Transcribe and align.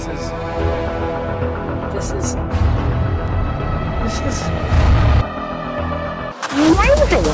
This 0.00 0.08
is. 0.08 0.30
This 1.92 2.10
is. 2.12 2.34
This 4.02 4.16
is. 4.24 4.40
Amazing! 6.56 7.26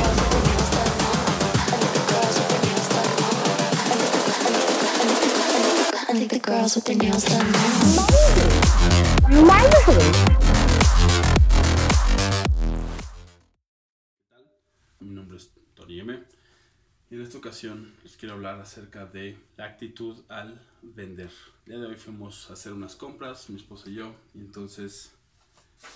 I 5.94 6.12
think 6.12 6.30
the 6.32 6.40
girls 6.42 6.74
with 6.74 6.86
their 6.86 6.96
nails 6.96 7.24
done 7.24 7.46
Amazing! 9.26 10.36
Mi 15.00 15.14
nombre 15.14 15.36
es 15.36 15.52
Tony 15.76 16.00
M. 16.00 16.35
En 17.08 17.22
esta 17.22 17.38
ocasión 17.38 17.94
les 18.02 18.16
quiero 18.16 18.34
hablar 18.34 18.60
acerca 18.60 19.06
de 19.06 19.38
la 19.56 19.66
actitud 19.66 20.24
al 20.28 20.60
vender. 20.82 21.30
El 21.64 21.72
día 21.72 21.78
de 21.78 21.86
hoy 21.86 21.94
fuimos 21.94 22.50
a 22.50 22.54
hacer 22.54 22.72
unas 22.72 22.96
compras, 22.96 23.48
mi 23.48 23.54
esposa 23.60 23.88
y 23.88 23.94
yo, 23.94 24.12
y 24.34 24.40
entonces 24.40 25.12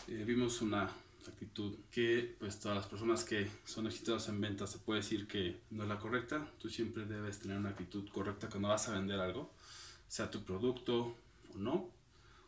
eh, 0.06 0.22
vimos 0.24 0.62
una 0.62 0.88
actitud 1.26 1.74
que 1.90 2.36
pues 2.38 2.60
todas 2.60 2.76
las 2.76 2.86
personas 2.86 3.24
que 3.24 3.50
son 3.64 3.88
exitosas 3.88 4.28
en 4.28 4.40
ventas 4.40 4.70
se 4.70 4.78
puede 4.78 5.00
decir 5.00 5.26
que 5.26 5.58
no 5.70 5.82
es 5.82 5.88
la 5.88 5.98
correcta. 5.98 6.48
Tú 6.60 6.70
siempre 6.70 7.04
debes 7.06 7.40
tener 7.40 7.58
una 7.58 7.70
actitud 7.70 8.08
correcta 8.10 8.48
cuando 8.48 8.68
vas 8.68 8.88
a 8.88 8.92
vender 8.92 9.18
algo, 9.18 9.50
sea 10.06 10.30
tu 10.30 10.44
producto 10.44 11.16
o 11.52 11.58
no. 11.58 11.90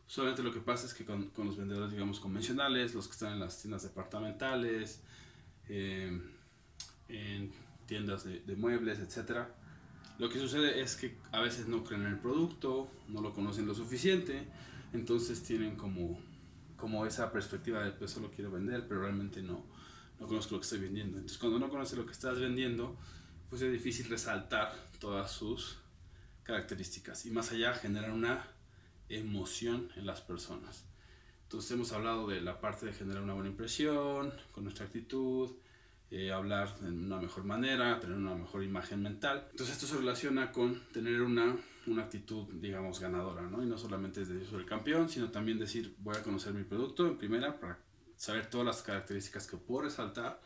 Solamente 0.06 0.44
lo 0.44 0.52
que 0.52 0.60
pasa 0.60 0.86
es 0.86 0.94
que 0.94 1.04
con, 1.04 1.30
con 1.30 1.46
los 1.46 1.56
vendedores, 1.56 1.90
digamos, 1.90 2.20
convencionales, 2.20 2.94
los 2.94 3.08
que 3.08 3.14
están 3.14 3.32
en 3.32 3.40
las 3.40 3.60
tiendas 3.60 3.82
departamentales, 3.82 5.00
eh, 5.68 6.16
en 7.08 7.61
tiendas 7.92 8.24
de, 8.24 8.40
de 8.40 8.56
muebles, 8.56 8.98
etc. 9.00 9.48
Lo 10.18 10.30
que 10.30 10.38
sucede 10.38 10.80
es 10.80 10.96
que 10.96 11.18
a 11.30 11.40
veces 11.42 11.68
no 11.68 11.84
creen 11.84 12.06
en 12.06 12.12
el 12.12 12.18
producto, 12.18 12.90
no 13.08 13.20
lo 13.20 13.34
conocen 13.34 13.66
lo 13.66 13.74
suficiente, 13.74 14.46
entonces 14.94 15.42
tienen 15.42 15.76
como, 15.76 16.18
como 16.78 17.04
esa 17.04 17.30
perspectiva 17.30 17.84
de 17.84 17.90
pues 17.90 18.12
solo 18.12 18.30
quiero 18.30 18.50
vender, 18.50 18.88
pero 18.88 19.02
realmente 19.02 19.42
no, 19.42 19.62
no 20.18 20.26
conozco 20.26 20.54
lo 20.54 20.60
que 20.60 20.64
estoy 20.64 20.78
vendiendo. 20.78 21.18
Entonces 21.18 21.36
cuando 21.36 21.58
no 21.58 21.68
conoces 21.68 21.98
lo 21.98 22.06
que 22.06 22.12
estás 22.12 22.40
vendiendo, 22.40 22.96
pues 23.50 23.60
es 23.60 23.70
difícil 23.70 24.08
resaltar 24.08 24.74
todas 24.98 25.30
sus 25.30 25.76
características 26.44 27.26
y 27.26 27.30
más 27.30 27.52
allá 27.52 27.74
generar 27.74 28.10
una 28.10 28.46
emoción 29.10 29.90
en 29.96 30.06
las 30.06 30.22
personas. 30.22 30.86
Entonces 31.42 31.70
hemos 31.72 31.92
hablado 31.92 32.26
de 32.26 32.40
la 32.40 32.58
parte 32.58 32.86
de 32.86 32.94
generar 32.94 33.22
una 33.22 33.34
buena 33.34 33.50
impresión 33.50 34.32
con 34.52 34.64
nuestra 34.64 34.86
actitud, 34.86 35.50
eh, 36.12 36.30
hablar 36.30 36.78
de 36.78 36.90
una 36.90 37.18
mejor 37.18 37.44
manera, 37.44 37.98
tener 37.98 38.18
una 38.18 38.34
mejor 38.34 38.62
imagen 38.62 39.02
mental. 39.02 39.48
Entonces 39.50 39.76
esto 39.76 39.86
se 39.86 39.96
relaciona 39.96 40.52
con 40.52 40.78
tener 40.92 41.22
una, 41.22 41.56
una 41.86 42.02
actitud, 42.02 42.44
digamos, 42.52 43.00
ganadora, 43.00 43.40
¿no? 43.48 43.62
Y 43.62 43.66
no 43.66 43.78
solamente 43.78 44.20
es 44.20 44.28
decir 44.28 44.46
soy 44.46 44.60
el 44.60 44.66
campeón, 44.66 45.08
sino 45.08 45.30
también 45.30 45.58
decir 45.58 45.94
voy 46.00 46.14
a 46.14 46.22
conocer 46.22 46.52
mi 46.52 46.64
producto 46.64 47.06
en 47.06 47.16
primera 47.16 47.58
para 47.58 47.78
saber 48.14 48.50
todas 48.50 48.66
las 48.66 48.82
características 48.82 49.46
que 49.46 49.56
puedo 49.56 49.84
resaltar 49.84 50.38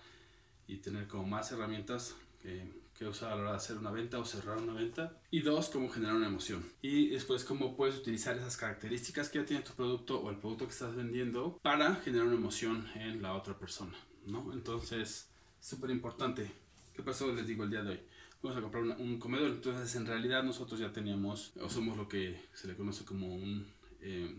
y 0.69 0.77
tener 0.77 1.09
como 1.09 1.27
más 1.27 1.51
herramientas 1.51 2.15
que, 2.41 2.73
que 2.97 3.09
usar 3.09 3.33
a 3.33 3.35
la 3.35 3.43
hora 3.43 3.51
de 3.51 3.57
hacer 3.57 3.77
una 3.77 3.91
venta 3.91 4.21
o 4.21 4.25
cerrar 4.25 4.59
una 4.59 4.73
venta. 4.73 5.19
Y 5.33 5.41
dos, 5.41 5.69
cómo 5.71 5.89
generar 5.89 6.15
una 6.15 6.29
emoción. 6.29 6.65
Y 6.81 7.09
después, 7.09 7.43
cómo 7.43 7.75
puedes 7.77 7.97
utilizar 7.97 8.37
esas 8.37 8.57
características 8.57 9.31
que 9.31 9.41
ya 9.41 9.45
tiene 9.45 9.65
tu 9.65 9.73
producto 9.73 10.21
o 10.21 10.31
el 10.31 10.37
producto 10.37 10.67
que 10.67 10.73
estás 10.73 10.95
vendiendo 10.95 11.59
para 11.61 11.97
generar 11.97 12.29
una 12.29 12.37
emoción 12.37 12.87
en 12.95 13.21
la 13.21 13.35
otra 13.35 13.59
persona, 13.59 13.97
¿no? 14.27 14.53
Entonces, 14.53 15.29
súper 15.67 15.91
importante. 15.91 16.51
¿Qué 16.95 17.03
pasó? 17.03 17.33
Les 17.33 17.47
digo 17.47 17.65
el 17.65 17.71
día 17.71 17.83
de 17.83 17.91
hoy. 17.91 18.01
Vamos 18.43 18.57
a 18.59 18.61
comprar 18.63 18.83
una- 18.85 18.97
un 18.97 19.19
comedor. 19.19 19.51
Entonces, 19.51 19.95
en 19.97 20.07
realidad, 20.07 20.43
nosotros 20.45 20.79
ya 20.79 20.93
teníamos, 20.93 21.53
o 21.61 21.69
somos 21.69 21.97
lo 21.97 22.09
que 22.09 22.41
se 22.55 22.69
le 22.69 22.77
conoce 22.77 23.05
como 23.05 23.35
un 23.35 23.67
eh, 24.01 24.37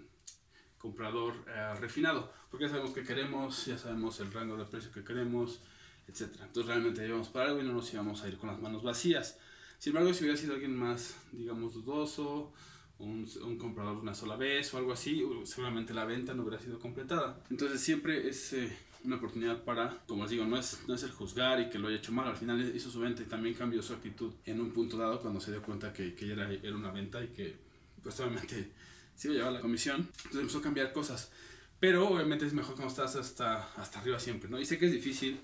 comprador 0.78 1.34
eh, 1.48 1.74
refinado. 1.80 2.32
Porque 2.50 2.66
ya 2.66 2.70
sabemos 2.70 2.92
que 2.94 3.04
queremos, 3.04 3.66
ya 3.66 3.78
sabemos 3.78 4.20
el 4.22 4.32
rango 4.32 4.56
de 4.56 4.64
precio 4.66 4.92
que 4.92 5.04
queremos, 5.04 5.60
etc. 6.08 6.30
Entonces, 6.44 6.66
realmente 6.68 7.06
íbamos 7.06 7.28
para 7.30 7.50
algo 7.50 7.62
y 7.62 7.66
no 7.66 7.74
nos 7.74 7.92
íbamos 7.94 8.24
a 8.24 8.30
ir 8.30 8.38
con 8.38 8.50
las 8.50 8.60
manos 8.62 8.84
vacías. 8.84 9.38
Sin 9.80 9.92
embargo, 9.92 10.14
si 10.14 10.24
hubiera 10.24 10.38
sido 10.40 10.54
alguien 10.54 10.76
más, 10.76 11.18
digamos, 11.34 11.74
dudoso, 11.74 12.54
un, 13.00 13.28
un 13.44 13.58
comprador 13.58 13.98
una 13.98 14.16
sola 14.16 14.38
vez 14.38 14.74
o 14.74 14.78
algo 14.78 14.94
así, 14.94 15.22
seguramente 15.44 15.94
la 15.94 16.06
venta 16.06 16.34
no 16.34 16.44
hubiera 16.44 16.64
sido 16.64 16.80
completada. 16.80 17.44
Entonces 17.52 17.82
siempre 17.82 18.28
es 18.30 18.54
eh, 18.54 18.76
una 19.04 19.18
oportunidad 19.18 19.64
para, 19.64 20.04
como 20.08 20.24
les 20.24 20.32
digo, 20.32 20.46
no 20.46 20.58
es, 20.58 20.80
no 20.88 20.96
es 20.96 21.04
el 21.04 21.12
juzgar 21.12 21.60
y 21.60 21.70
que 21.70 21.80
lo 21.80 21.88
haya 21.88 21.98
hecho 21.98 22.12
mal, 22.12 22.28
al 22.28 22.36
final 22.36 22.76
hizo 22.76 22.90
su 22.90 23.00
venta 23.00 23.22
y 23.22 23.26
también 23.26 23.56
cambió 23.56 23.82
su 23.82 23.94
actitud 23.94 24.34
en 24.46 24.60
un 24.60 24.72
punto 24.72 24.98
dado 24.98 25.20
cuando 25.22 25.40
se 25.40 25.52
dio 25.52 25.62
cuenta 25.62 25.94
que, 25.94 26.14
que 26.14 26.32
era, 26.32 26.52
era 26.52 26.76
una 26.76 26.92
venta 26.92 27.24
y 27.24 27.28
que 27.28 27.56
pues 28.02 28.20
obviamente 28.20 28.72
se 29.16 29.28
iba 29.28 29.36
a 29.36 29.38
llevar 29.38 29.54
la 29.54 29.62
comisión. 29.62 29.98
Entonces 29.98 30.42
empezó 30.42 30.60
a 30.60 30.62
cambiar 30.62 30.94
cosas. 30.94 31.32
Pero 31.80 32.10
obviamente 32.10 32.46
es 32.46 32.54
mejor 32.54 32.76
cuando 32.76 32.90
estás 32.90 33.16
hasta, 33.16 33.72
hasta 33.76 34.00
arriba 34.00 34.20
siempre, 34.20 34.50
¿no? 34.50 34.60
Y 34.60 34.66
sé 34.66 34.80
que 34.80 34.88
es 34.88 34.92
difícil 34.92 35.40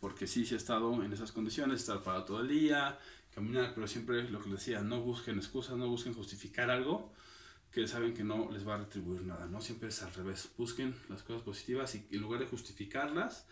porque 0.00 0.26
sí, 0.26 0.46
sí 0.46 0.54
he 0.54 0.56
estado 0.56 1.02
en 1.02 1.12
esas 1.12 1.32
condiciones, 1.32 1.80
estar 1.80 2.02
parado 2.02 2.24
todo 2.24 2.40
el 2.40 2.48
día, 2.48 2.98
caminar, 3.34 3.72
pero 3.74 3.86
siempre 3.86 4.28
lo 4.30 4.40
que 4.40 4.48
les 4.50 4.58
decía, 4.60 4.82
no 4.82 5.00
busquen 5.00 5.36
excusas, 5.36 5.76
no 5.76 5.88
busquen 5.88 6.14
justificar 6.14 6.70
algo 6.70 7.12
que 7.74 7.88
saben 7.88 8.14
que 8.14 8.22
no 8.22 8.48
les 8.52 8.66
va 8.66 8.74
a 8.74 8.78
retribuir 8.78 9.22
nada, 9.22 9.46
¿no? 9.46 9.60
Siempre 9.60 9.88
es 9.88 10.00
al 10.02 10.14
revés, 10.14 10.48
busquen 10.56 10.94
las 11.08 11.24
cosas 11.24 11.42
positivas 11.42 11.92
y 11.96 12.06
en 12.12 12.20
lugar 12.20 12.38
de 12.38 12.46
justificarlas 12.46 13.46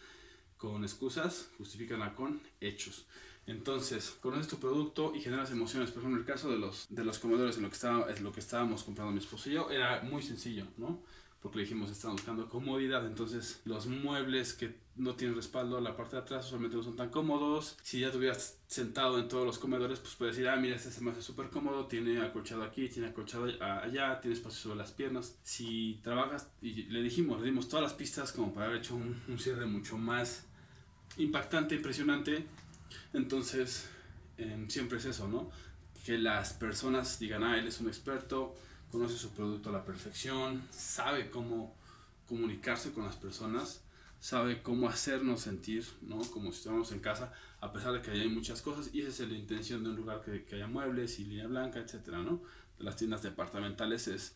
con 0.57 0.85
excusas, 0.85 1.49
justifícanla 1.59 2.15
con 2.15 2.41
hechos. 2.61 3.07
Entonces, 3.49 4.17
conoces 4.21 4.47
tu 4.47 4.61
producto 4.61 5.13
y 5.17 5.21
generas 5.21 5.51
emociones. 5.51 5.91
Por 5.91 6.03
ejemplo, 6.03 6.21
en 6.21 6.25
el 6.25 6.33
caso 6.33 6.49
de 6.49 6.59
los, 6.59 6.87
de 6.89 7.05
los 7.05 7.19
comedores, 7.19 7.57
en 7.57 7.65
lo, 7.65 7.69
que 7.69 7.75
estaba, 7.75 8.09
es 8.13 8.21
lo 8.21 8.31
que 8.31 8.39
estábamos 8.39 8.85
comprando 8.85 9.13
mi 9.13 9.19
esposo 9.19 9.51
y 9.51 9.55
yo, 9.55 9.69
era 9.71 10.03
muy 10.03 10.23
sencillo, 10.23 10.69
¿no? 10.77 11.03
Porque 11.43 11.59
le 11.59 11.65
dijimos, 11.65 11.91
estábamos 11.91 12.23
buscando 12.23 12.49
comodidad. 12.49 13.05
Entonces, 13.05 13.61
los 13.65 13.87
muebles 13.87 14.55
que 14.55 14.77
no 14.95 15.15
tienen 15.17 15.35
respaldo 15.35 15.81
la 15.81 15.97
parte 15.97 16.17
de 16.17 16.23
atrás 16.23 16.47
usualmente 16.47 16.77
no 16.77 16.83
son 16.85 16.95
tan 16.95 17.11
cómodos. 17.11 17.77
Si 17.83 18.01
ya 18.01 18.11
te 18.13 18.19
hubieras 18.19 18.59
sentado 18.69 19.19
en 19.19 19.27
todos 19.27 19.45
los 19.45 19.59
comedores, 19.59 19.99
pues 19.99 20.15
puedes 20.15 20.37
decir, 20.37 20.49
ah, 20.49 20.57
mira, 20.57 20.77
este 20.77 20.91
se 20.91 21.01
me 21.01 21.11
hace 21.11 21.21
súper 21.21 21.49
cómodo, 21.51 21.87
tiene 21.87 22.21
acolchado 22.21 22.63
aquí, 22.63 22.89
tiene 22.89 23.09
acolchado 23.09 23.47
allá, 23.61 24.21
tiene 24.21 24.37
espacio 24.37 24.61
sobre 24.61 24.79
las 24.79 24.93
piernas. 24.93 25.37
Si 25.43 25.99
trabajas, 26.05 26.49
y 26.61 26.85
le 26.85 27.03
dijimos, 27.03 27.41
le 27.41 27.47
dimos 27.47 27.69
todas 27.69 27.83
las 27.83 27.95
pistas 27.95 28.33
como 28.33 28.55
para 28.55 28.67
haber 28.67 28.79
hecho 28.79 28.95
un, 28.95 29.21
un 29.27 29.39
cierre 29.39 29.67
mucho 29.67 29.99
más 29.99 30.45
impactante, 31.17 31.75
impresionante. 31.75 32.47
Entonces, 33.13 33.89
eh, 34.39 34.65
siempre 34.69 34.99
es 34.99 35.05
eso, 35.07 35.29
¿no? 35.29 35.51
Que 36.05 36.19
las 36.19 36.53
personas 36.53 37.19
digan, 37.19 37.45
ah, 37.45 37.59
él 37.59 37.67
es 37.67 37.81
un 37.81 37.89
experto, 37.89 38.55
conoce 38.93 39.17
su 39.17 39.31
producto 39.31 39.71
a 39.71 39.73
la 39.73 39.85
perfección, 39.85 40.63
sabe 40.71 41.31
cómo 41.31 41.75
comunicarse 42.29 42.93
con 42.93 43.05
las 43.05 43.17
personas, 43.17 43.81
sabe 44.21 44.63
cómo 44.63 44.87
hacernos 44.89 45.41
sentir, 45.41 45.85
¿no? 46.03 46.21
Como 46.21 46.53
si 46.53 46.59
estuviéramos 46.59 46.93
en 46.93 47.01
casa, 47.01 47.33
a 47.61 47.73
pesar 47.73 47.95
de 47.95 48.03
que 48.03 48.11
hay 48.11 48.29
muchas 48.29 48.61
cosas, 48.61 48.91
y 48.93 49.01
esa 49.01 49.25
es 49.25 49.31
la 49.31 49.39
intención 49.39 49.83
de 49.83 49.91
un 49.91 49.97
lugar 49.97 50.21
que, 50.21 50.45
que 50.45 50.57
haya 50.57 50.67
muebles 50.67 51.19
y 51.19 51.25
línea 51.25 51.47
blanca, 51.47 51.81
etcétera, 51.81 52.19
¿no? 52.19 52.43
De 52.79 52.85
las 52.85 52.97
tiendas 52.97 53.23
departamentales 53.23 54.09
es 54.09 54.35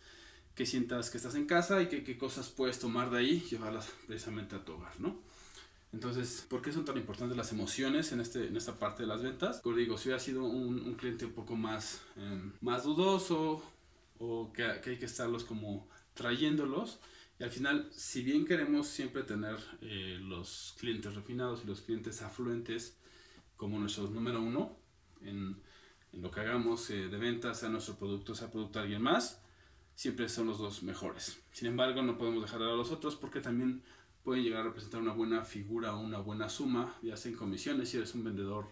que 0.54 0.64
sientas 0.64 1.10
que 1.10 1.18
estás 1.18 1.34
en 1.34 1.46
casa 1.46 1.82
y 1.82 1.88
que 1.88 2.02
qué 2.02 2.16
cosas 2.16 2.48
puedes 2.48 2.78
tomar 2.78 3.10
de 3.10 3.18
ahí 3.18 3.44
y 3.44 3.50
llevarlas 3.50 3.92
precisamente 4.06 4.56
a 4.56 4.64
tu 4.64 4.72
hogar, 4.72 4.98
¿no? 4.98 5.20
Entonces, 5.92 6.46
¿por 6.48 6.62
qué 6.62 6.72
son 6.72 6.84
tan 6.84 6.96
importantes 6.96 7.36
las 7.36 7.52
emociones 7.52 8.10
en, 8.12 8.20
este, 8.20 8.48
en 8.48 8.56
esta 8.56 8.74
parte 8.74 9.02
de 9.02 9.08
las 9.08 9.22
ventas? 9.22 9.60
Como 9.60 9.76
digo, 9.76 9.98
si 9.98 10.08
hubiera 10.08 10.18
sido 10.18 10.44
un, 10.44 10.80
un 10.80 10.94
cliente 10.94 11.26
un 11.26 11.32
poco 11.32 11.56
más, 11.56 12.00
eh, 12.16 12.50
más 12.60 12.84
dudoso 12.84 13.62
o 14.18 14.52
que, 14.52 14.80
que, 14.82 14.90
hay 14.90 14.98
que 14.98 15.06
estarlos 15.06 15.44
como 15.44 15.88
trayéndolos, 16.14 17.00
y 17.38 17.44
al 17.44 17.50
final, 17.50 17.88
si 17.92 18.22
bien 18.22 18.46
queremos 18.46 18.86
siempre 18.86 19.22
tener 19.22 19.56
eh, 19.82 20.18
los 20.20 20.74
clientes 20.78 21.14
refinados 21.14 21.62
y 21.62 21.66
los 21.66 21.82
clientes 21.82 22.22
afluentes 22.22 22.96
como 23.56 23.78
nuestros 23.78 24.10
número 24.10 24.40
uno 24.40 24.78
en, 25.20 25.60
en 26.12 26.22
lo 26.22 26.30
que 26.30 26.40
hagamos 26.40 26.88
eh, 26.90 27.08
de 27.08 27.16
ventas, 27.18 27.60
sea 27.60 27.68
nuestro 27.68 27.96
producto, 27.96 28.34
sea 28.34 28.50
producto 28.50 28.78
de 28.78 28.84
alguien 28.84 29.02
más, 29.02 29.42
siempre 29.94 30.28
son 30.30 30.46
los 30.46 30.58
dos 30.58 30.82
mejores. 30.82 31.38
Sin 31.52 31.68
embargo, 31.68 32.02
no 32.02 32.16
podemos 32.16 32.42
dejar 32.42 32.62
a 32.62 32.74
los 32.74 32.90
otros 32.90 33.16
porque 33.16 33.40
también 33.40 33.82
pueden 34.22 34.42
llegar 34.42 34.62
a 34.62 34.64
representar 34.64 35.00
una 35.00 35.12
buena 35.12 35.44
figura 35.44 35.94
o 35.94 36.00
una 36.00 36.18
buena 36.18 36.48
suma, 36.48 36.96
ya 37.02 37.16
sea 37.16 37.32
en 37.32 37.38
comisiones, 37.38 37.90
si 37.90 37.98
eres 37.98 38.14
un 38.14 38.24
vendedor, 38.24 38.66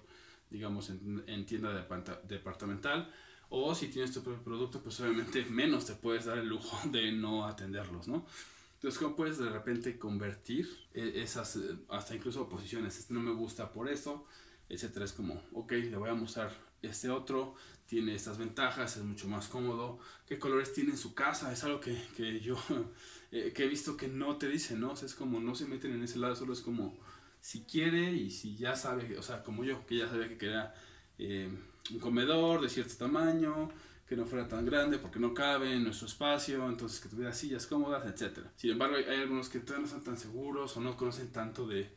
digamos, 0.51 0.89
en, 0.89 1.23
en 1.27 1.45
tienda 1.47 1.73
de, 1.73 1.85
departamental, 2.29 3.13
o 3.57 3.73
si 3.73 3.87
tienes 3.87 4.13
tu 4.13 4.21
propio 4.21 4.43
producto, 4.43 4.83
pues 4.83 4.99
obviamente 5.01 5.45
menos 5.45 5.87
te 5.87 5.95
puedes 5.95 6.25
dar 6.25 6.39
el 6.39 6.49
lujo 6.49 6.77
de 6.89 7.13
no 7.13 7.47
atenderlos, 7.47 8.09
¿no? 8.09 8.27
Entonces, 8.75 9.01
¿cómo 9.01 9.15
puedes 9.15 9.39
de 9.39 9.49
repente 9.49 9.97
convertir 9.97 10.69
esas, 10.93 11.59
hasta 11.89 12.17
incluso 12.17 12.43
oposiciones? 12.43 12.99
Este 12.99 13.15
no 13.15 13.21
me 13.21 13.33
gusta 13.33 13.71
por 13.71 13.89
esto, 13.89 14.27
etcétera. 14.69 15.05
Es 15.05 15.13
como, 15.13 15.41
ok, 15.53 15.71
le 15.73 15.97
voy 15.97 16.11
a 16.11 16.15
mostrar 16.15 16.53
este 16.83 17.09
otro, 17.11 17.55
tiene 17.87 18.15
estas 18.15 18.39
ventajas, 18.39 18.97
es 18.97 19.05
mucho 19.05 19.29
más 19.29 19.47
cómodo. 19.47 20.01
¿Qué 20.27 20.39
colores 20.39 20.73
tiene 20.73 20.91
en 20.91 20.99
su 20.99 21.15
casa? 21.15 21.53
Es 21.53 21.63
algo 21.63 21.81
que, 21.81 21.97
que 22.17 22.41
yo 22.41 22.59
eh, 23.31 23.53
que 23.55 23.65
he 23.65 23.69
visto 23.69 23.97
que 23.97 24.09
no 24.09 24.37
te 24.37 24.49
dicen, 24.49 24.81
¿no? 24.81 24.91
O 24.91 24.97
sea, 24.97 25.07
es 25.07 25.15
como 25.15 25.39
no 25.39 25.55
se 25.55 25.67
meten 25.67 25.93
en 25.93 26.03
ese 26.03 26.19
lado, 26.19 26.35
solo 26.35 26.53
es 26.53 26.61
como 26.61 26.99
si 27.41 27.63
quiere 27.63 28.13
y 28.13 28.31
si 28.31 28.57
ya 28.57 28.75
sabe, 28.75 29.17
o 29.17 29.23
sea, 29.23 29.45
como 29.45 29.63
yo, 29.63 29.87
que 29.87 29.99
ya 29.99 30.09
sabía 30.09 30.29
que 30.29 30.39
quería 30.39 30.75
eh, 31.19 31.49
un 31.93 31.99
comedor 31.99 32.61
de 32.63 32.69
cierto 32.69 32.95
tamaño, 32.97 33.71
que 34.09 34.17
no 34.17 34.27
fuera 34.27 34.47
tan 34.47 34.67
grande 34.67 34.99
porque 34.99 35.19
no 35.19 35.33
cabe 35.33 35.73
en 35.73 35.85
nuestro 35.85 36.07
espacio, 36.07 36.69
entonces 36.69 37.01
que 37.01 37.09
tuviera 37.09 37.33
sillas 37.33 37.67
cómodas, 37.67 38.05
etc. 38.07 38.39
Sin 38.57 38.71
embargo, 38.71 38.97
hay, 38.97 39.21
algunos 39.21 39.49
que 39.49 39.61
todavía 39.61 39.81
no 39.81 39.87
están 39.87 40.05
tan 40.05 40.19
seguros 40.19 40.77
o 40.77 40.81
no 40.81 40.97
conocen 40.97 41.33
tanto 41.33 41.67
de, 41.67 41.89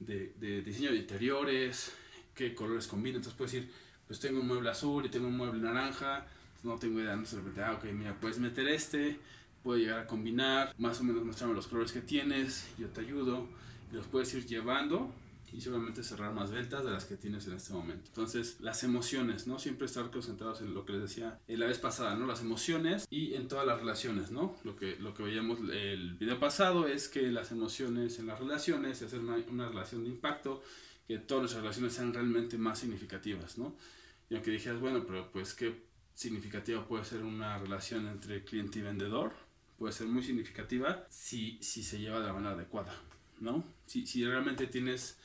de, 0.00 0.32
de 0.38 0.62
diseño 0.62 0.90
de 0.90 0.98
interiores, 0.98 1.92
qué 2.34 2.54
colores 2.54 2.86
combinan. 2.86 3.16
Entonces 3.16 3.36
puedes 3.36 3.52
decir, 3.52 3.70
pues 4.06 4.18
tengo 4.20 4.40
un 4.40 4.46
mueble 4.46 4.70
azul 4.70 5.04
y 5.04 5.08
tengo 5.08 5.28
un 5.28 5.36
mueble 5.36 5.60
naranja, 5.60 6.26
no 6.62 6.76
tengo 6.78 7.00
idea, 7.00 7.16
no 7.16 7.24
repente, 7.24 7.62
ah, 7.62 7.72
ok, 7.72 7.84
mira, 7.92 8.16
puedes 8.18 8.38
meter 8.38 8.68
este, 8.68 9.18
puedo 9.62 9.78
llegar 9.78 10.00
a 10.00 10.06
combinar, 10.06 10.74
más 10.78 11.00
o 11.00 11.04
menos 11.04 11.24
mostrarme 11.24 11.54
los 11.54 11.66
colores 11.66 11.92
que 11.92 12.00
tienes, 12.00 12.68
yo 12.78 12.88
te 12.88 13.00
ayudo, 13.00 13.46
y 13.90 13.96
los 13.96 14.06
puedes 14.06 14.32
ir 14.34 14.46
llevando 14.46 15.12
y 15.52 15.60
seguramente 15.60 16.02
cerrar 16.02 16.32
más 16.32 16.50
ventas 16.50 16.84
de 16.84 16.90
las 16.90 17.04
que 17.04 17.16
tienes 17.16 17.46
en 17.46 17.54
este 17.54 17.72
momento. 17.72 18.04
Entonces, 18.06 18.56
las 18.60 18.82
emociones, 18.84 19.46
¿no? 19.46 19.58
Siempre 19.58 19.86
estar 19.86 20.10
concentrados 20.10 20.62
en 20.62 20.72
lo 20.72 20.84
que 20.84 20.94
les 20.94 21.02
decía 21.02 21.38
en 21.46 21.60
la 21.60 21.66
vez 21.66 21.78
pasada, 21.78 22.14
¿no? 22.16 22.26
Las 22.26 22.40
emociones 22.40 23.06
y 23.10 23.34
en 23.34 23.48
todas 23.48 23.66
las 23.66 23.78
relaciones, 23.78 24.30
¿no? 24.30 24.56
Lo 24.64 24.76
que, 24.76 24.96
lo 24.96 25.14
que 25.14 25.22
veíamos 25.22 25.58
el 25.70 26.14
video 26.14 26.40
pasado 26.40 26.86
es 26.88 27.08
que 27.08 27.30
las 27.30 27.52
emociones 27.52 28.18
en 28.18 28.26
las 28.26 28.40
relaciones, 28.40 29.02
hacer 29.02 29.20
una, 29.20 29.36
una 29.50 29.68
relación 29.68 30.04
de 30.04 30.10
impacto, 30.10 30.62
que 31.06 31.18
todas 31.18 31.52
las 31.52 31.54
relaciones 31.54 31.92
sean 31.92 32.14
realmente 32.14 32.56
más 32.56 32.78
significativas, 32.78 33.58
¿no? 33.58 33.76
Y 34.30 34.34
aunque 34.34 34.50
dijeras, 34.50 34.80
bueno, 34.80 35.04
pero 35.06 35.30
pues 35.30 35.52
qué 35.52 35.82
significativa 36.14 36.86
puede 36.86 37.04
ser 37.04 37.22
una 37.22 37.58
relación 37.58 38.06
entre 38.06 38.44
cliente 38.44 38.78
y 38.78 38.82
vendedor, 38.82 39.32
puede 39.78 39.92
ser 39.92 40.06
muy 40.06 40.22
significativa 40.22 41.06
si, 41.10 41.58
si 41.60 41.82
se 41.82 41.98
lleva 41.98 42.20
de 42.20 42.26
la 42.26 42.32
manera 42.32 42.54
adecuada, 42.54 42.94
¿no? 43.40 43.64
Si, 43.86 44.06
si 44.06 44.24
realmente 44.24 44.66
tienes 44.66 45.18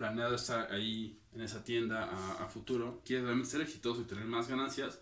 planeado 0.00 0.34
estar 0.34 0.72
ahí 0.72 1.20
en 1.34 1.42
esa 1.42 1.62
tienda 1.62 2.08
a, 2.42 2.48
futuro, 2.48 3.02
quieres 3.04 3.26
realmente 3.26 3.50
ser 3.50 3.60
exitoso 3.60 4.00
y 4.00 4.04
tener 4.04 4.24
más 4.24 4.48
ganancias, 4.48 4.98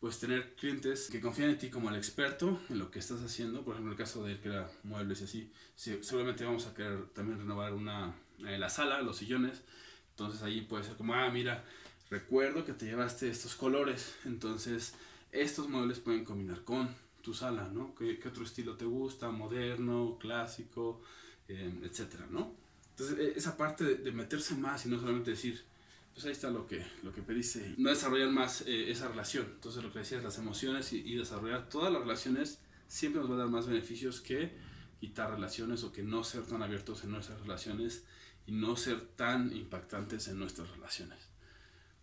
pues 0.00 0.18
tener 0.18 0.56
clientes 0.56 1.08
que 1.08 1.20
confían 1.20 1.50
en 1.50 1.58
ti 1.58 1.70
como 1.70 1.88
el 1.88 1.94
experto 1.94 2.58
en 2.68 2.80
lo 2.80 2.90
que 2.90 2.98
estás 2.98 3.22
haciendo, 3.22 3.62
por 3.64 3.74
ejemplo, 3.74 3.92
el 3.92 3.98
caso 3.98 4.24
de 4.24 4.40
que 4.40 4.48
era 4.48 4.68
muebles 4.82 5.20
y 5.20 5.24
así, 5.24 5.52
seguramente 5.76 6.44
vamos 6.44 6.66
a 6.66 6.74
querer 6.74 7.06
también 7.10 7.38
renovar 7.38 7.72
una, 7.72 8.12
eh, 8.44 8.58
la 8.58 8.68
sala, 8.68 9.00
los 9.02 9.18
sillones, 9.18 9.62
entonces 10.10 10.42
ahí 10.42 10.62
puede 10.62 10.82
ser 10.82 10.96
como, 10.96 11.14
ah, 11.14 11.30
mira, 11.30 11.64
recuerdo 12.10 12.64
que 12.64 12.72
te 12.72 12.86
llevaste 12.86 13.30
estos 13.30 13.54
colores, 13.54 14.16
entonces 14.24 14.94
estos 15.30 15.68
muebles 15.68 16.00
pueden 16.00 16.24
combinar 16.24 16.64
con 16.64 16.92
tu 17.22 17.34
sala, 17.34 17.70
¿no? 17.72 17.94
¿Qué, 17.94 18.18
qué 18.18 18.26
otro 18.26 18.42
estilo 18.42 18.76
te 18.76 18.84
gusta? 18.84 19.30
Moderno, 19.30 20.18
clásico, 20.18 21.02
eh, 21.46 21.72
etcétera, 21.84 22.26
¿no? 22.28 22.59
Entonces, 23.00 23.18
e, 23.18 23.38
esa 23.38 23.56
parte 23.56 23.84
de, 23.84 23.94
de, 23.96 24.12
meterse 24.12 24.54
más 24.54 24.84
y 24.84 24.90
no 24.90 24.98
solamente 25.00 25.30
decir, 25.30 25.64
pues 26.12 26.26
ahí 26.26 26.32
está 26.32 26.50
lo 26.50 26.66
que, 26.66 26.84
lo 27.02 27.14
que 27.14 27.22
pediste, 27.22 27.74
no 27.78 27.88
desarrollar 27.88 28.28
más 28.28 28.60
eh, 28.62 28.90
esa 28.90 29.08
relación. 29.08 29.46
Entonces, 29.54 29.82
lo 29.82 29.90
que 29.90 30.00
decías, 30.00 30.22
las 30.22 30.36
emociones 30.36 30.92
y, 30.92 30.98
y, 30.98 31.16
desarrollar 31.16 31.70
todas 31.70 31.90
las 31.90 32.02
relaciones 32.02 32.58
siempre 32.88 33.22
nos 33.22 33.30
va 33.30 33.36
a 33.36 33.38
dar 33.38 33.48
más 33.48 33.66
beneficios 33.66 34.20
que 34.20 34.52
quitar 35.00 35.30
relaciones 35.30 35.82
o 35.82 35.92
que 35.92 36.02
no 36.02 36.24
ser 36.24 36.42
tan 36.42 36.62
abiertos 36.62 37.02
en 37.04 37.12
nuestras 37.12 37.40
relaciones 37.40 38.04
y 38.46 38.52
no 38.52 38.76
ser 38.76 39.00
tan 39.00 39.56
impactantes 39.56 40.28
en 40.28 40.38
nuestras 40.38 40.68
relaciones. 40.70 41.18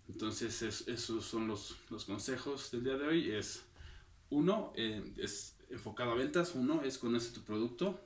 Entonces, 0.10 0.64
es, 0.64 0.88
esos 0.88 1.26
son 1.26 1.48
los, 1.48 1.76
los, 1.92 2.06
consejos 2.06 2.72
del 2.72 2.86
día 2.86 2.98
de 2.98 3.06
hoy. 3.06 3.32
Es 3.32 3.62
uno, 4.32 4.74
eh, 4.76 5.14
es 5.18 5.58
enfocado 5.70 6.14
a 6.14 6.16
ventas. 6.16 6.56
Uno 6.56 6.82
es 6.82 6.98
conoce 6.98 7.34
tu 7.34 7.44
producto, 7.44 8.00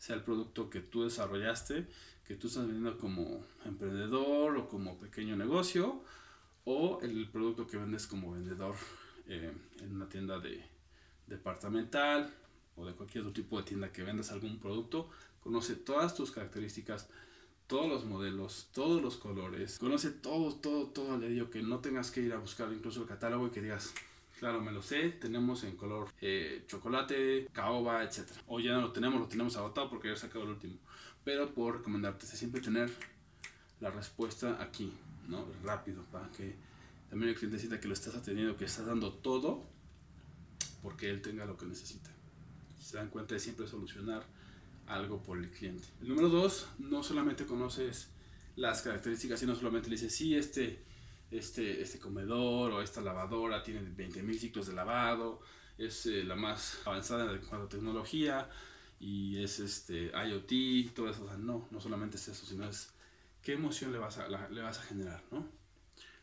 sea 0.00 0.16
el 0.16 0.22
producto 0.24 0.68
que 0.68 0.80
tú 0.80 1.04
desarrollaste, 1.04 1.86
que 2.26 2.34
tú 2.34 2.48
estás 2.48 2.66
vendiendo 2.66 2.98
como 2.98 3.44
emprendedor 3.64 4.56
o 4.56 4.68
como 4.68 4.98
pequeño 4.98 5.36
negocio, 5.36 6.02
o 6.64 6.98
el 7.02 7.28
producto 7.28 7.66
que 7.66 7.76
vendes 7.76 8.06
como 8.06 8.32
vendedor 8.32 8.74
eh, 9.26 9.52
en 9.80 9.94
una 9.94 10.08
tienda 10.08 10.40
de 10.40 10.64
departamental 11.26 12.34
o 12.76 12.86
de 12.86 12.94
cualquier 12.94 13.22
otro 13.22 13.34
tipo 13.34 13.58
de 13.58 13.64
tienda 13.64 13.92
que 13.92 14.02
vendas 14.02 14.32
algún 14.32 14.58
producto. 14.58 15.08
Conoce 15.42 15.76
todas 15.76 16.14
tus 16.14 16.32
características 16.32 17.08
todos 17.70 17.88
los 17.88 18.04
modelos, 18.04 18.68
todos 18.72 19.00
los 19.00 19.16
colores, 19.16 19.78
conoce 19.78 20.10
todo, 20.10 20.56
todo, 20.56 20.88
todo 20.88 21.12
al 21.14 21.20
diario, 21.20 21.52
que 21.52 21.62
no 21.62 21.78
tengas 21.78 22.10
que 22.10 22.20
ir 22.20 22.32
a 22.32 22.38
buscar 22.38 22.72
incluso 22.72 23.02
el 23.02 23.06
catálogo 23.06 23.46
y 23.46 23.50
que 23.50 23.62
digas, 23.62 23.94
claro, 24.40 24.62
me 24.62 24.72
lo 24.72 24.80
sé, 24.80 25.10
tenemos 25.10 25.64
en 25.64 25.76
color 25.76 26.08
eh, 26.22 26.64
chocolate, 26.66 27.46
caoba, 27.52 28.02
etc. 28.02 28.20
O 28.46 28.58
ya 28.58 28.72
no 28.72 28.80
lo 28.80 28.90
tenemos, 28.90 29.20
lo 29.20 29.28
tenemos 29.28 29.54
agotado 29.58 29.90
porque 29.90 30.08
ya 30.08 30.16
sacado 30.16 30.44
el 30.44 30.50
último. 30.50 30.76
Pero 31.22 31.52
por 31.52 31.76
recomendarte 31.76 32.26
siempre 32.26 32.62
tener 32.62 32.90
la 33.80 33.90
respuesta 33.90 34.56
aquí, 34.62 34.92
¿no? 35.28 35.44
Rápido, 35.62 36.04
para 36.10 36.30
que 36.30 36.56
también 37.10 37.28
el 37.28 37.36
cliente 37.36 37.58
sienta 37.58 37.78
que 37.78 37.86
lo 37.86 37.92
estás 37.92 38.14
atendiendo, 38.14 38.56
que 38.56 38.64
estás 38.64 38.86
dando 38.86 39.12
todo 39.12 39.62
porque 40.82 41.10
él 41.10 41.20
tenga 41.20 41.44
lo 41.44 41.58
que 41.58 41.66
necesita. 41.66 42.10
Se 42.80 42.96
dan 42.96 43.10
cuenta 43.10 43.34
de 43.34 43.40
siempre 43.40 43.68
solucionar 43.68 44.24
algo 44.86 45.22
por 45.22 45.36
el 45.36 45.50
cliente. 45.50 45.86
El 46.00 46.08
número 46.08 46.30
dos, 46.30 46.66
no 46.78 47.02
solamente 47.02 47.44
conoces 47.44 48.08
las 48.56 48.80
características, 48.80 49.38
sino 49.38 49.54
solamente 49.54 49.90
le 49.90 49.96
dices, 49.96 50.14
sí, 50.14 50.34
este, 50.34 50.82
este, 51.30 51.80
este 51.80 51.98
comedor 51.98 52.72
o 52.72 52.82
esta 52.82 53.00
lavadora 53.00 53.62
tiene 53.62 53.82
20.000 53.82 54.38
ciclos 54.38 54.66
de 54.66 54.74
lavado, 54.74 55.40
es 55.78 56.06
eh, 56.06 56.24
la 56.24 56.34
más 56.34 56.80
avanzada 56.84 57.32
en 57.32 57.40
cuanto 57.40 57.66
a 57.66 57.68
tecnología 57.68 58.48
y 58.98 59.42
es 59.42 59.60
este 59.60 60.12
IoT, 60.12 60.94
todo 60.94 61.08
eso. 61.08 61.24
O 61.24 61.28
sea, 61.28 61.36
no, 61.38 61.68
no 61.70 61.80
solamente 61.80 62.16
es 62.16 62.28
eso, 62.28 62.44
sino 62.44 62.68
es 62.68 62.92
qué 63.42 63.54
emoción 63.54 63.92
le 63.92 63.98
vas 63.98 64.18
a, 64.18 64.28
la, 64.28 64.48
le 64.50 64.60
vas 64.60 64.78
a 64.78 64.82
generar, 64.82 65.22
¿no? 65.30 65.46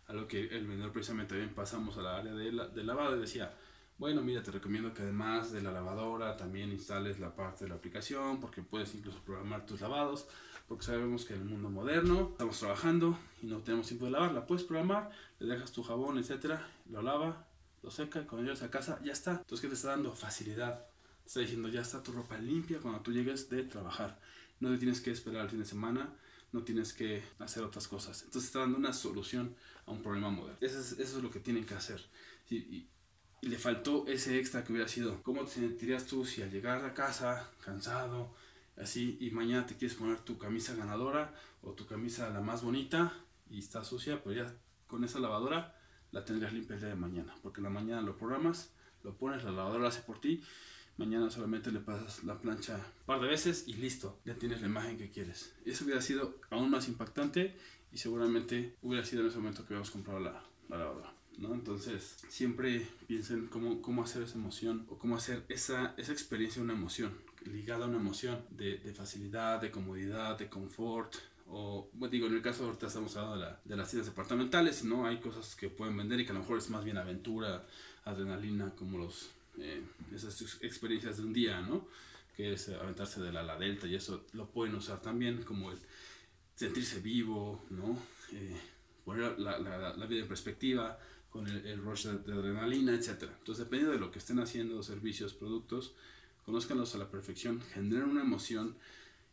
A 0.07 0.13
lo 0.13 0.27
que 0.27 0.41
el 0.41 0.67
vendedor 0.67 0.91
precisamente 0.93 1.33
también 1.33 1.53
pasamos 1.53 1.97
a 1.97 2.01
la 2.01 2.17
área 2.17 2.33
de, 2.33 2.51
la, 2.51 2.67
de 2.67 2.83
lavado 2.83 3.17
y 3.17 3.21
decía, 3.21 3.53
bueno, 3.97 4.21
mira, 4.21 4.43
te 4.43 4.51
recomiendo 4.51 4.93
que 4.93 5.01
además 5.01 5.51
de 5.51 5.61
la 5.61 5.71
lavadora 5.71 6.37
también 6.37 6.71
instales 6.71 7.19
la 7.19 7.35
parte 7.35 7.65
de 7.65 7.69
la 7.69 7.75
aplicación 7.75 8.39
porque 8.39 8.61
puedes 8.61 8.93
incluso 8.93 9.19
programar 9.23 9.65
tus 9.65 9.81
lavados 9.81 10.27
porque 10.67 10.85
sabemos 10.85 11.25
que 11.25 11.33
en 11.33 11.41
el 11.41 11.47
mundo 11.47 11.69
moderno 11.69 12.29
estamos 12.31 12.59
trabajando 12.59 13.17
y 13.41 13.47
no 13.47 13.59
tenemos 13.59 13.87
tiempo 13.87 14.05
de 14.05 14.11
lavar, 14.11 14.33
la 14.33 14.45
puedes 14.45 14.65
programar, 14.65 15.09
le 15.39 15.53
dejas 15.53 15.71
tu 15.71 15.81
jabón, 15.81 16.17
etcétera, 16.17 16.69
lo 16.89 17.01
lava, 17.01 17.47
lo 17.83 17.89
seca 17.89 18.21
y 18.21 18.25
cuando 18.25 18.45
llegas 18.45 18.63
a 18.63 18.69
casa 18.69 18.99
ya 19.03 19.13
está. 19.13 19.31
Entonces, 19.31 19.61
¿qué 19.61 19.67
te 19.67 19.75
está 19.75 19.89
dando? 19.89 20.13
Facilidad. 20.13 20.85
Te 21.23 21.27
está 21.27 21.39
diciendo, 21.39 21.69
ya 21.69 21.81
está 21.81 22.03
tu 22.03 22.11
ropa 22.11 22.37
limpia 22.37 22.79
cuando 22.79 22.99
tú 22.99 23.11
llegues 23.11 23.49
de 23.49 23.63
trabajar. 23.63 24.19
No 24.59 24.69
te 24.69 24.77
tienes 24.77 24.99
que 24.99 25.11
esperar 25.11 25.43
el 25.43 25.49
fin 25.49 25.59
de 25.59 25.65
semana, 25.65 26.13
no 26.51 26.63
tienes 26.63 26.93
que 26.93 27.23
hacer 27.39 27.63
otras 27.63 27.87
cosas. 27.87 28.23
Entonces, 28.23 28.47
está 28.47 28.59
dando 28.59 28.77
una 28.77 28.91
solución 28.91 29.55
a 29.85 29.91
un 29.91 30.01
problema 30.01 30.29
moderno. 30.29 30.57
Eso 30.59 30.79
es, 30.79 30.93
eso 30.93 31.17
es 31.17 31.23
lo 31.23 31.31
que 31.31 31.39
tienen 31.39 31.65
que 31.65 31.75
hacer. 31.75 32.03
Y, 32.49 32.55
y, 32.57 32.89
y 33.41 33.47
le 33.47 33.57
faltó 33.57 34.05
ese 34.07 34.37
extra 34.37 34.63
que 34.63 34.73
hubiera 34.73 34.87
sido. 34.87 35.21
¿Cómo 35.23 35.45
te 35.45 35.51
sentirías 35.51 36.05
tú 36.05 36.25
si 36.25 36.41
al 36.41 36.51
llegar 36.51 36.83
a 36.83 36.93
casa, 36.93 37.49
cansado, 37.63 38.33
así, 38.77 39.17
y 39.19 39.31
mañana 39.31 39.65
te 39.65 39.75
quieres 39.75 39.97
poner 39.97 40.19
tu 40.19 40.37
camisa 40.37 40.75
ganadora 40.75 41.33
o 41.61 41.71
tu 41.73 41.85
camisa 41.85 42.29
la 42.29 42.41
más 42.41 42.63
bonita 42.63 43.13
y 43.49 43.59
está 43.59 43.83
sucia, 43.83 44.23
pero 44.23 44.35
ya 44.35 44.53
con 44.87 45.03
esa 45.03 45.19
lavadora 45.19 45.75
la 46.11 46.25
tendrías 46.25 46.53
limpia 46.53 46.75
el 46.75 46.81
día 46.81 46.89
de 46.89 46.95
mañana, 46.95 47.35
porque 47.41 47.61
la 47.61 47.69
mañana 47.69 48.01
lo 48.01 48.17
programas, 48.17 48.71
lo 49.03 49.15
pones, 49.15 49.43
la 49.43 49.51
lavadora 49.51 49.81
lo 49.81 49.87
hace 49.87 50.01
por 50.01 50.21
ti, 50.21 50.41
mañana 50.97 51.29
solamente 51.29 51.71
le 51.71 51.79
pasas 51.79 52.23
la 52.23 52.39
plancha 52.39 52.75
un 52.75 53.05
par 53.05 53.21
de 53.21 53.27
veces 53.27 53.65
y 53.67 53.73
listo, 53.73 54.19
ya 54.25 54.35
tienes 54.35 54.61
la 54.61 54.67
imagen 54.67 54.97
que 54.97 55.11
quieres. 55.11 55.53
Eso 55.65 55.85
hubiera 55.85 56.01
sido 56.01 56.39
aún 56.49 56.69
más 56.69 56.87
impactante 56.87 57.55
y 57.91 57.97
seguramente 57.97 58.75
hubiera 58.81 59.05
sido 59.05 59.21
en 59.21 59.29
ese 59.29 59.37
momento 59.37 59.61
que 59.65 59.73
habíamos 59.73 59.91
comprado 59.91 60.19
la, 60.19 60.43
la 60.69 60.77
lavadora. 60.77 61.13
¿no? 61.37 61.53
Entonces, 61.53 62.17
siempre 62.29 62.87
piensen 63.07 63.47
cómo, 63.47 63.81
cómo 63.81 64.03
hacer 64.03 64.23
esa 64.23 64.35
emoción 64.35 64.85
o 64.89 64.97
cómo 64.97 65.15
hacer 65.15 65.45
esa, 65.49 65.93
esa 65.97 66.11
experiencia 66.11 66.61
una 66.61 66.73
emoción, 66.73 67.13
ligada 67.47 67.85
a 67.85 67.87
una 67.87 67.97
emoción 67.97 68.45
de, 68.49 68.77
de 68.77 68.93
facilidad, 68.93 69.61
de 69.61 69.71
comodidad, 69.71 70.37
de 70.37 70.49
confort. 70.49 71.15
O, 71.49 71.89
bueno, 71.93 72.11
digo, 72.11 72.27
en 72.27 72.35
el 72.35 72.41
caso 72.41 72.65
ahorita 72.65 72.87
estamos 72.87 73.15
hablando 73.15 73.37
de, 73.37 73.45
la, 73.45 73.61
de 73.63 73.75
las 73.77 73.89
tiendas 73.89 74.07
departamentales, 74.07 74.83
¿no? 74.83 75.05
Hay 75.05 75.19
cosas 75.19 75.55
que 75.55 75.69
pueden 75.69 75.95
vender 75.95 76.19
y 76.19 76.25
que 76.25 76.31
a 76.31 76.33
lo 76.33 76.41
mejor 76.41 76.57
es 76.57 76.69
más 76.69 76.83
bien 76.83 76.97
aventura, 76.97 77.65
adrenalina, 78.03 78.73
como 78.75 78.97
los, 78.97 79.29
eh, 79.57 79.81
esas 80.13 80.41
experiencias 80.61 81.17
de 81.17 81.23
un 81.23 81.33
día, 81.33 81.61
¿no? 81.61 81.87
Que 82.35 82.53
es 82.53 82.69
aventarse 82.69 83.21
de 83.21 83.31
la, 83.31 83.43
la 83.43 83.57
delta 83.57 83.87
y 83.87 83.95
eso 83.95 84.25
lo 84.33 84.49
pueden 84.51 84.75
usar 84.75 85.01
también 85.01 85.43
como 85.43 85.71
el 85.71 85.77
sentirse 86.55 86.99
vivo, 86.99 87.65
¿no? 87.69 87.97
Eh, 88.33 88.57
poner 89.05 89.39
la, 89.39 89.57
la 89.59 90.05
vida 90.05 90.21
en 90.21 90.27
perspectiva, 90.27 90.99
con 91.29 91.47
el, 91.47 91.65
el 91.65 91.81
rush 91.81 92.07
de, 92.07 92.17
de, 92.19 92.33
adrenalina, 92.33 92.93
etc. 92.93 93.23
Entonces, 93.39 93.65
dependiendo 93.65 93.93
de 93.93 93.99
lo 93.99 94.11
que 94.11 94.19
estén 94.19 94.39
haciendo, 94.39 94.81
servicios, 94.83 95.33
productos, 95.33 95.93
conózcanlos 96.47 96.95
a 96.95 96.97
la 96.97 97.11
perfección, 97.11 97.61
generen 97.73 98.09
una 98.09 98.21
emoción 98.21 98.77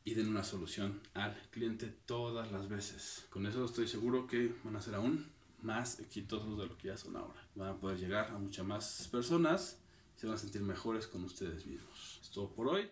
y 0.05 0.15
den 0.15 0.27
una 0.27 0.43
solución 0.43 1.01
al 1.15 1.41
cliente 1.53 1.87
todas 2.07 2.51
las 2.51 2.69
veces. 2.69 3.25
Con 3.31 3.47
eso 3.47 3.65
estoy 3.65 3.87
seguro 3.87 4.27
que 4.27 4.53
van 4.65 4.75
a 4.75 4.83
ser 4.83 4.97
aún 4.97 5.31
más 5.63 6.01
exitosos 6.01 6.59
de 6.59 6.67
lo 6.67 6.77
que 6.77 6.89
ya 6.89 6.97
son 6.97 7.15
ahora. 7.15 7.41
Van 7.55 7.69
a 7.69 7.77
poder 7.79 7.99
llegar 7.99 8.33
a 8.33 8.39
muchas 8.39 8.67
más 8.67 9.09
personas 9.13 9.79
y 10.17 10.21
se 10.23 10.27
van 10.27 10.35
a 10.35 10.39
sentir 10.39 10.63
mejores 10.63 11.07
con 11.07 11.23
ustedes 11.23 11.65
mismos. 11.67 12.19
Es 12.21 12.31
todo 12.31 12.53
por 12.53 12.67
hoy. 12.67 12.91